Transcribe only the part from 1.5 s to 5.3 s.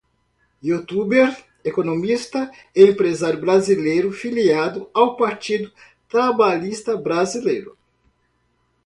economista E empresário brasileiro filiado ao